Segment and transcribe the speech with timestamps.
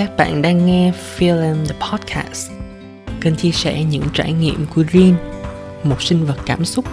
[0.00, 2.50] Các bạn đang nghe Film the Podcast.
[3.20, 5.14] Kênh chia sẻ những trải nghiệm của Rin
[5.84, 6.84] Một sinh vật cảm xúc.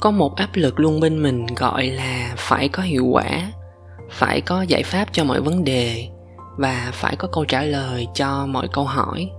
[0.00, 3.52] Có một áp lực luôn bên mình gọi là phải có hiệu quả,
[4.10, 6.11] Phải có giải pháp cho mọi vấn đề
[6.56, 9.30] và phải có câu trả lời cho mọi câu hỏi.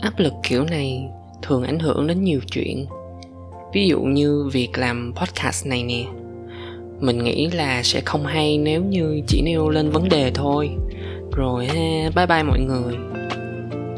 [0.00, 1.08] Áp lực kiểu này
[1.42, 2.86] thường ảnh hưởng đến nhiều chuyện.
[3.72, 6.04] Ví dụ như việc làm podcast này nè.
[7.00, 10.70] Mình nghĩ là sẽ không hay nếu như chỉ nêu lên vấn đề thôi.
[11.32, 12.94] Rồi ha, bye bye mọi người.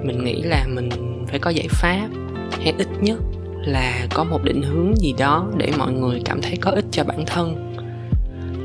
[0.02, 0.88] Mình nghĩ là mình
[1.28, 2.08] phải có giải pháp.
[2.50, 3.18] Hay ít nhất
[3.66, 7.04] là có một định hướng gì đó để mọi người cảm thấy có ích cho
[7.04, 7.75] bản thân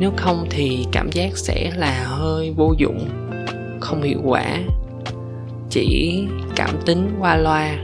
[0.01, 3.09] nếu không thì cảm giác sẽ là hơi vô dụng,
[3.79, 4.59] không hiệu quả.
[5.69, 6.23] Chỉ
[6.55, 7.77] cảm tính qua loa.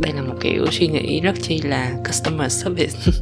[0.00, 2.98] Đây là một kiểu suy nghĩ rất chi là customer service.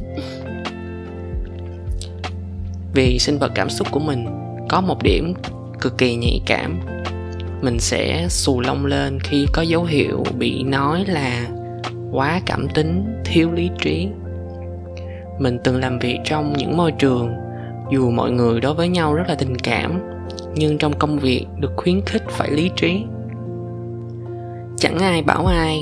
[2.93, 4.25] Vì sinh vật cảm xúc của mình
[4.69, 5.33] có một điểm
[5.81, 6.79] cực kỳ nhạy cảm.
[7.61, 11.47] Mình sẽ xù lông lên khi có dấu hiệu bị nói là
[12.11, 14.07] quá cảm tính, thiếu lý trí.
[15.39, 17.48] Mình từng làm việc trong những môi trường
[17.91, 19.99] dù mọi người đối với nhau rất là tình cảm,
[20.55, 23.03] nhưng trong công việc được khuyến khích phải lý trí.
[24.77, 25.79] Chẳng ai bảo ai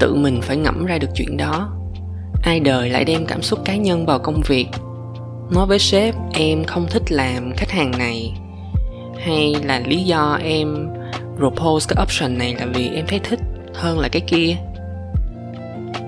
[0.00, 1.72] tự mình phải ngẫm ra được chuyện đó.
[2.42, 4.68] Ai đời lại đem cảm xúc cá nhân vào công việc.
[5.50, 8.32] Nói với sếp, em không thích làm khách hàng này.
[9.18, 10.88] Hay là lý do em
[11.36, 13.40] propose cái option này là vì em thấy thích
[13.74, 14.56] hơn là cái kia?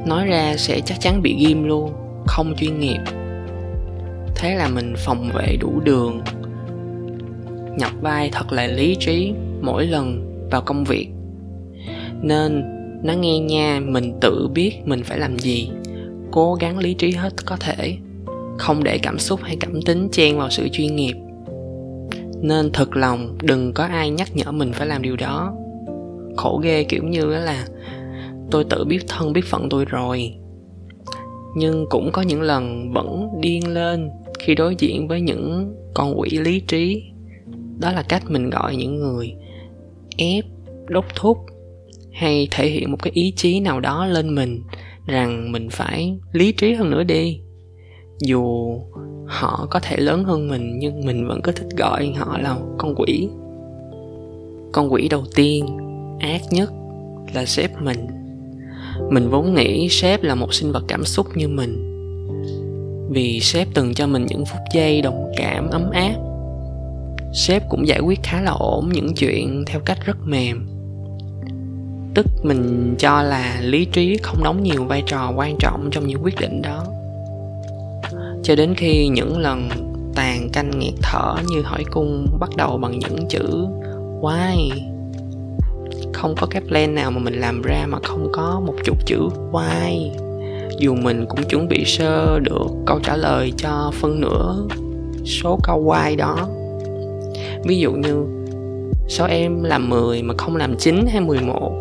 [0.06, 1.92] Nói ra sẽ chắc chắn bị ghim luôn,
[2.26, 2.98] không chuyên nghiệp
[4.40, 6.20] thế là mình phòng vệ đủ đường,
[7.78, 11.08] nhập vai thật là lý trí mỗi lần vào công việc.
[12.22, 12.64] Nên,
[13.02, 15.70] nó nghe nha, mình tự biết mình phải làm gì,
[16.30, 17.96] cố gắng lý trí hết có thể,
[18.58, 21.14] không để cảm xúc hay cảm tính chen vào sự chuyên nghiệp.
[22.42, 25.54] Nên thật lòng, đừng có ai nhắc nhở mình phải làm điều đó.
[26.36, 27.66] Khổ ghê kiểu như là,
[28.50, 30.34] tôi tự biết thân biết phận tôi rồi.
[31.56, 34.10] Nhưng cũng có những lần vẫn điên lên
[34.40, 37.02] khi đối diện với những con quỷ lý trí.
[37.78, 39.34] Đó là cách mình gọi những người
[40.16, 40.44] ép,
[40.88, 41.38] đốc thúc
[42.12, 44.62] hay thể hiện một cái ý chí nào đó lên mình
[45.06, 47.40] rằng mình phải lý trí hơn nữa đi.
[48.22, 48.74] Dù
[49.26, 52.94] họ có thể lớn hơn mình, nhưng mình vẫn cứ thích gọi họ là con
[52.96, 53.28] quỷ.
[54.72, 55.66] Con quỷ đầu tiên,
[56.18, 56.72] ác nhất
[57.34, 58.06] là sếp mình.
[59.10, 61.89] Mình vốn nghĩ sếp là một sinh vật cảm xúc như mình
[63.10, 66.14] vì sếp từng cho mình những phút giây đồng cảm, ấm áp.
[67.34, 70.66] Sếp cũng giải quyết khá là ổn những chuyện theo cách rất mềm.
[72.14, 76.24] Tức mình cho là lý trí không đóng nhiều vai trò quan trọng trong những
[76.24, 76.84] quyết định đó.
[78.42, 79.68] Cho đến khi những lần
[80.14, 83.66] tàn canh nghẹt thở như hỏi cung bắt đầu bằng những chữ
[84.20, 84.70] why?
[86.12, 89.18] Không có cái plan nào mà mình làm ra mà không có một chục chữ
[89.52, 90.10] why?
[90.78, 94.66] Dù mình cũng chuẩn bị sơ được câu trả lời cho phân nửa
[95.24, 96.48] số câu quay đó.
[97.64, 98.24] Ví dụ như
[99.08, 101.78] sao em làm 10 mà không làm 9 hay 11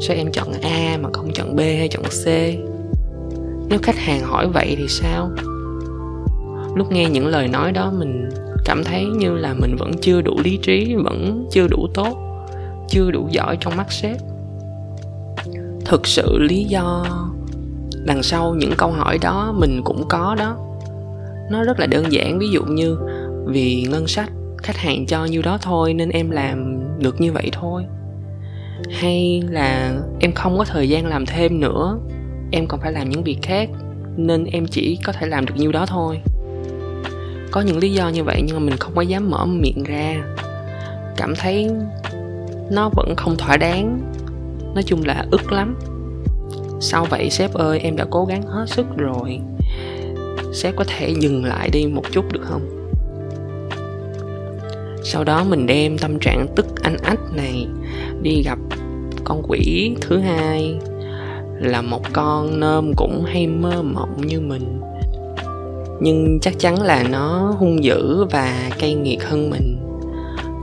[0.00, 2.26] sao em chọn A mà không chọn B hay chọn C?
[3.68, 5.30] Nếu khách hàng hỏi vậy thì sao?
[6.74, 8.28] Lúc nghe những lời nói đó, mình
[8.64, 12.16] cảm thấy như là mình vẫn chưa đủ lý trí, vẫn chưa đủ tốt,
[12.88, 14.16] chưa đủ giỏi trong mắt sếp.
[15.84, 17.06] Thực sự lý do
[18.04, 20.56] đằng sau những câu hỏi đó mình cũng có đó.
[21.50, 22.98] Nó rất là đơn giản, ví dụ như
[23.46, 24.30] vì ngân sách,
[24.62, 27.84] khách hàng cho nhiêu đó thôi nên em làm được như vậy thôi.
[28.90, 31.98] Hay là em không có thời gian làm thêm nữa,
[32.52, 33.68] em còn phải làm những việc khác
[34.16, 36.20] nên em chỉ có thể làm được nhiêu đó thôi.
[37.50, 40.16] Có những lý do như vậy nhưng mà mình không có dám mở miệng ra.
[41.16, 41.70] Cảm thấy
[42.70, 44.00] nó vẫn không thỏa đáng.
[44.74, 45.76] Nói chung là ức lắm
[46.80, 49.40] sao vậy sếp ơi, em đã cố gắng hết sức rồi.
[50.52, 52.90] Sếp có thể dừng lại đi một chút được không?
[55.04, 57.66] Sau đó mình đem tâm trạng tức anh ách này
[58.22, 58.58] đi gặp
[59.24, 60.78] con quỷ thứ hai.
[61.60, 64.80] Là một con nôm cũng hay mơ mộng như mình.
[66.00, 69.78] Nhưng chắc chắn là nó hung dữ và cay nghiệt hơn mình.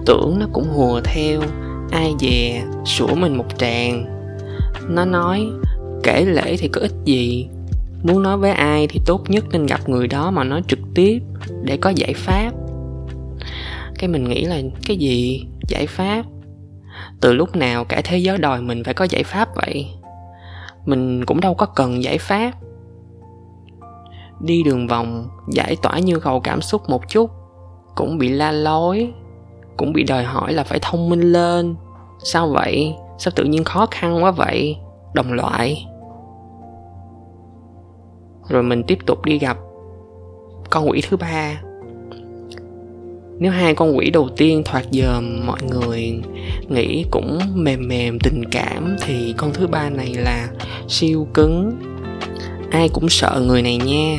[0.06, 1.42] Tưởng nó cũng hùa theo,
[1.92, 4.06] ai dè, sủa mình một tràng.
[4.90, 5.48] Nó nói
[6.04, 7.48] kể lễ thì có ích gì?
[8.04, 11.20] Muốn nói với ai thì tốt nhất nên gặp người đó mà nói trực tiếp
[11.64, 12.52] để có giải pháp.
[14.00, 15.46] Cái mình nghĩ là cái gì?
[15.68, 16.24] Giải pháp?
[17.22, 19.88] Từ lúc nào cả thế giới đòi mình phải có giải pháp vậy?
[20.86, 22.52] Mình cũng đâu có cần giải pháp.
[24.40, 27.32] Đi đường vòng, giải tỏa nhu cầu cảm xúc một chút,
[27.96, 29.14] cũng bị la lối,
[29.78, 31.76] cũng bị đòi hỏi là phải thông minh lên.
[32.24, 32.96] Sao vậy?
[33.18, 34.76] Sao tự nhiên khó khăn quá vậy?
[35.14, 35.86] Đồng loại
[38.50, 39.58] rồi mình tiếp tục đi gặp
[40.70, 41.62] con quỷ thứ ba.
[43.40, 46.22] Nếu hai con quỷ đầu tiên thoạt giờ mọi người
[46.70, 50.50] nghĩ cũng mềm mềm tình cảm, thì con thứ ba này là
[50.88, 51.72] siêu cứng.
[52.72, 54.18] Ai cũng sợ người này nha,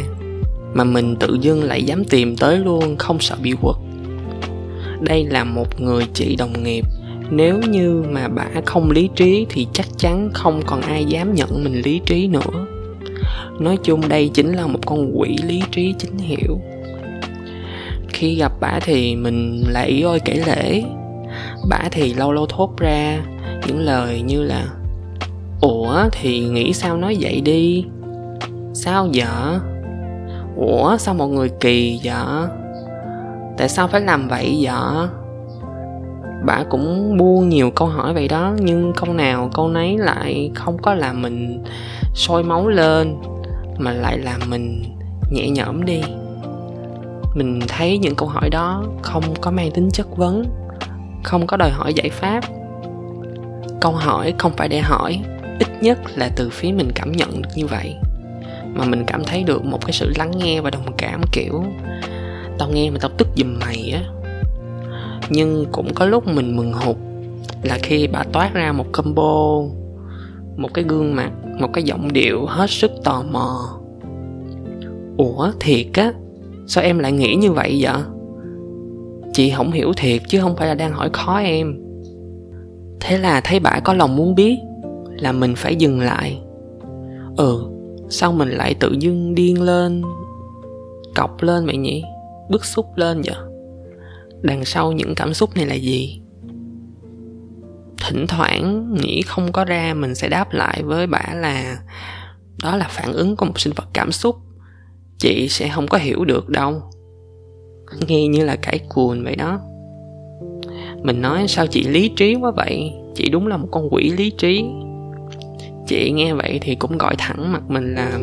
[0.74, 3.76] mà mình tự dưng lại dám tìm tới luôn, không sợ bị quật.
[5.00, 6.84] Đây là một người chị đồng nghiệp.
[7.30, 11.64] Nếu như mà bả không lý trí thì chắc chắn không còn ai dám nhận
[11.64, 12.66] mình lý trí nữa
[13.58, 16.60] nói chung đây chính là một con quỷ lý trí chính hiệu
[18.08, 20.82] khi gặp bả thì mình lại ôi kể lễ
[21.68, 23.18] bả thì lâu lâu thốt ra
[23.66, 24.66] những lời như là,
[25.60, 27.84] ủa, thì nghĩ sao nói vậy đi?
[28.74, 29.60] Sao vợ
[30.56, 32.48] ủa, sao mọi người kỳ vợ
[33.58, 35.08] tại sao phải làm vậy vợ
[36.46, 40.78] bà cũng buông nhiều câu hỏi vậy đó, nhưng câu nào câu nấy lại không
[40.82, 41.64] có làm mình
[42.14, 43.16] sôi máu lên
[43.78, 44.84] mà lại làm mình
[45.30, 46.02] nhẹ nhõm đi.
[47.34, 50.44] Mình thấy những câu hỏi đó không có mang tính chất vấn,
[51.24, 52.44] không có đòi hỏi giải pháp.
[53.80, 55.20] Câu hỏi không phải để hỏi,
[55.58, 57.94] ít nhất là từ phía mình cảm nhận được như vậy,
[58.74, 61.64] mà mình cảm thấy được một cái sự lắng nghe và đồng cảm, kiểu,
[62.58, 64.02] tao nghe mà tao tức giùm mày á.
[65.30, 66.96] Nhưng cũng có lúc mình mừng hụt
[67.62, 69.62] là khi bà toát ra một combo,
[70.56, 73.78] một cái gương mặt một cái giọng điệu hết sức tò mò.
[75.16, 76.12] Ủa, thiệt á?
[76.66, 78.02] Sao em lại nghĩ như vậy vậy?
[79.32, 81.80] Chị không hiểu thiệt chứ không phải là đang hỏi khó em.
[83.00, 84.58] Thế là thấy bà có lòng muốn biết
[85.18, 86.40] là mình phải dừng lại.
[87.36, 87.72] Ừ
[88.12, 90.02] sao mình lại tự dưng điên lên,
[91.14, 92.02] cọc lên vậy nhỉ?
[92.50, 93.36] Bức xúc lên vậy?
[94.40, 96.21] Đằng sau những cảm xúc này là gì?
[98.08, 101.78] Thỉnh thoảng nghĩ không có ra mình sẽ đáp lại với bả là,
[102.62, 104.36] đó là phản ứng của một sinh vật cảm xúc.
[105.18, 106.82] Chị sẽ không có hiểu được đâu.
[108.06, 109.60] Nghe như là cãi cuồng vậy đó.
[111.02, 112.92] Mình nói, sao chị lý trí quá vậy?
[113.14, 114.64] Chị đúng là một con quỷ lý trí.
[115.86, 118.18] Chị nghe vậy thì cũng gọi thẳng mặt mình là,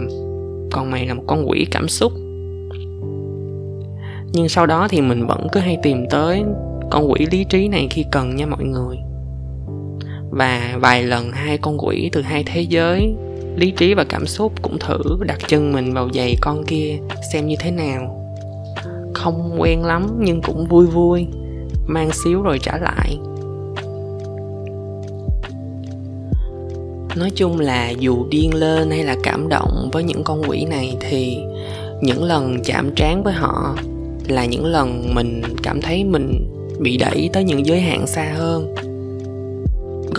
[0.71, 2.11] còn mày là một con quỷ cảm xúc.
[4.33, 6.43] Nhưng sau đó thì mình vẫn cứ hay tìm tới
[6.91, 8.97] con quỷ lý trí này khi cần nha mọi người
[10.29, 13.15] và vài lần hai con quỷ từ hai thế giới,
[13.55, 16.97] lý trí và cảm xúc cũng thử đặt chân mình vào giày con kia
[17.33, 18.15] xem như thế nào.
[19.13, 21.27] Không quen lắm nhưng cũng vui vui,
[21.87, 23.17] mang xíu rồi trả lại.
[27.15, 30.97] Nói chung là dù điên lên hay là cảm động với những con quỷ này
[30.99, 31.37] thì
[32.01, 33.75] những lần chạm trán với họ
[34.27, 38.75] là những lần mình cảm thấy mình bị đẩy tới những giới hạn xa hơn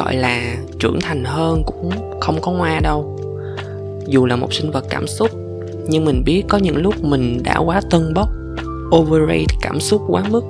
[0.04, 3.18] gọi là trưởng thành hơn cũng không có ngoa đâu.
[4.06, 5.30] Dù là một sinh vật cảm xúc,
[5.88, 8.28] nhưng mình biết có những lúc mình đã quá tân bốc,
[8.96, 10.44] overrate cảm xúc quá mức.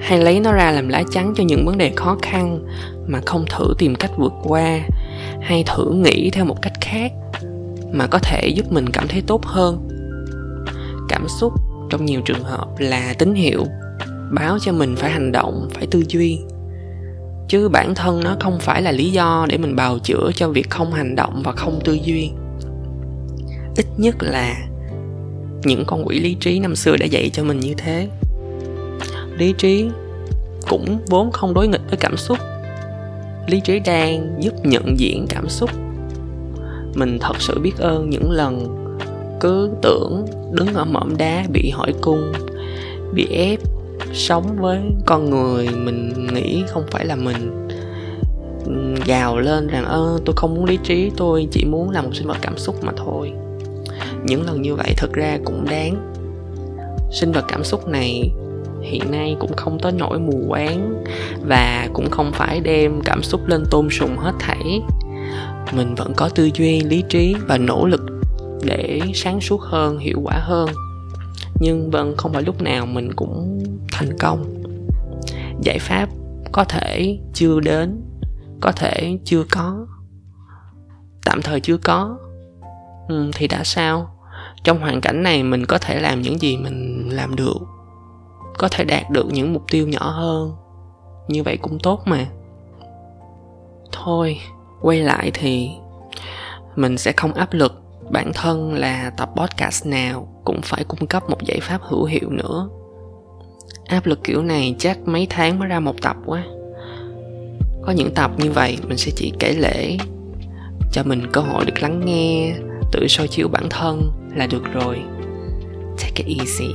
[0.00, 2.66] Hay lấy nó ra làm lá chắn cho những vấn đề khó khăn
[3.06, 4.80] mà không thử tìm cách vượt qua,
[5.40, 7.12] hay thử nghĩ theo một cách khác
[7.92, 9.88] mà có thể giúp mình cảm thấy tốt hơn.
[11.08, 11.52] Cảm xúc
[11.90, 13.64] trong nhiều trường hợp là tín hiệu,
[14.32, 16.40] báo cho mình phải hành động, phải tư duy
[17.48, 20.70] chứ bản thân nó không phải là lý do để mình bào chữa cho việc
[20.70, 22.30] không hành động và không tư duy.
[23.76, 24.56] Ít nhất là
[25.64, 28.08] những con quỷ lý trí năm xưa đã dạy cho mình như thế.
[29.38, 29.88] Lý trí
[30.68, 32.38] cũng vốn không đối nghịch với cảm xúc.
[33.46, 35.70] Lý trí đang giúp nhận diện cảm xúc.
[36.94, 38.82] Mình thật sự biết ơn những lần
[39.40, 42.32] cứ tưởng đứng ở mỏm đá bị hỏi cung,
[43.14, 43.60] bị ép
[44.16, 47.68] sống với con người mình nghĩ không phải là mình.
[49.06, 52.26] Gào lên rằng, ơ, tôi không muốn lý trí, tôi chỉ muốn là một sinh
[52.26, 53.32] vật cảm xúc mà thôi.
[54.24, 56.12] Những lần như vậy thực ra cũng đáng.
[57.12, 58.30] Sinh vật cảm xúc này
[58.82, 61.04] hiện nay cũng không tới nỗi mù quáng
[61.48, 64.80] và cũng không phải đem cảm xúc lên tôn sùng hết thảy.
[65.76, 68.02] Mình vẫn có tư duy, lý trí và nỗ lực
[68.64, 70.68] để sáng suốt hơn, hiệu quả hơn.
[71.60, 73.55] Nhưng vâng không phải lúc nào mình cũng
[73.98, 74.62] thành công.
[75.62, 76.08] Giải pháp
[76.52, 78.02] có thể chưa đến
[78.60, 79.86] có thể chưa có.
[81.24, 82.18] Tạm thời chưa có.
[83.08, 84.10] Ừ, thì đã sao?
[84.64, 87.58] Trong hoàn cảnh này mình có thể làm những gì mình làm được
[88.58, 90.56] có thể đạt được những mục tiêu nhỏ hơn.
[91.28, 92.26] Như vậy cũng tốt mà.
[93.92, 94.40] Thôi
[94.82, 95.70] quay lại thì
[96.76, 97.82] mình sẽ không áp lực.
[98.10, 102.30] Bản thân là tập podcast nào cũng phải cung cấp một giải pháp hữu hiệu
[102.30, 102.68] nữa
[103.88, 106.44] áp lực kiểu này chắc mấy tháng mới ra một tập quá.
[107.82, 109.96] Có những tập như vậy mình sẽ chỉ kể lễ
[110.92, 112.54] cho mình cơ hội được lắng nghe
[112.92, 114.98] tự soi chiếu bản thân là được rồi.
[115.98, 116.68] Take it easy.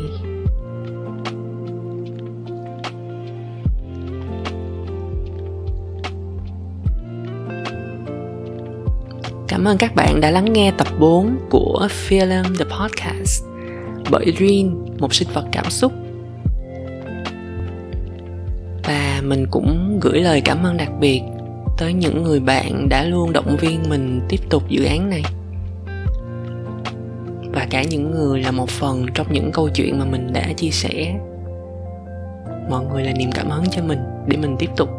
[9.48, 13.44] Cảm ơn các bạn đã lắng nghe tập 4 của Film The Podcast.
[14.12, 15.94] Bởi Rin, một sinh vật cảm xúc.
[19.22, 21.22] Mình cũng gửi lời cảm ơn đặc biệt
[21.78, 25.24] tới những người bạn đã luôn động viên mình tiếp tục dự án này.
[27.54, 30.70] Và cả những người là một phần trong những câu chuyện mà mình đã chia
[30.70, 31.20] sẻ.
[32.70, 34.90] Mọi người là niềm cảm hứng cho mình để mình tiếp tục